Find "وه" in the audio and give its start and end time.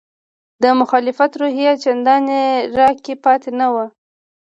3.73-3.85